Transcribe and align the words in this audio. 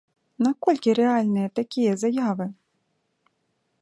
Наколькі 0.45 0.95
рэальныя 0.99 1.51
такія 1.59 1.93
заявы? 2.05 2.45